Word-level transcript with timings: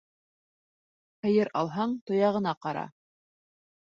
Һыйыр 1.27 1.51
алһаң, 1.61 1.93
тояғына 2.11 2.55
кара 2.67 2.87